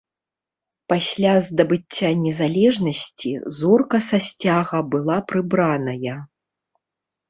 Пасля 0.93 1.33
здабыцця 1.49 2.09
незалежнасці 2.23 3.31
зорка 3.61 3.97
са 4.09 4.17
сцяга 4.33 4.85
была 4.93 5.17
прыбраная. 5.33 6.21